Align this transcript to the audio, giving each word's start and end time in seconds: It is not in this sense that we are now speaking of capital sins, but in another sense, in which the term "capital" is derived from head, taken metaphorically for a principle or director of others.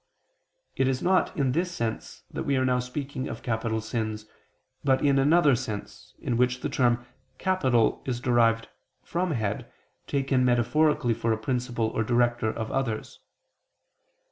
It 0.75 0.87
is 0.87 1.03
not 1.03 1.37
in 1.37 1.51
this 1.51 1.71
sense 1.71 2.23
that 2.31 2.41
we 2.41 2.57
are 2.57 2.65
now 2.65 2.79
speaking 2.79 3.27
of 3.27 3.43
capital 3.43 3.79
sins, 3.81 4.25
but 4.83 5.05
in 5.05 5.19
another 5.19 5.55
sense, 5.55 6.15
in 6.17 6.37
which 6.37 6.61
the 6.61 6.69
term 6.69 7.05
"capital" 7.37 8.01
is 8.03 8.19
derived 8.19 8.67
from 9.03 9.29
head, 9.29 9.71
taken 10.07 10.43
metaphorically 10.43 11.13
for 11.13 11.31
a 11.31 11.37
principle 11.37 11.89
or 11.89 12.03
director 12.03 12.49
of 12.51 12.71
others. 12.71 13.19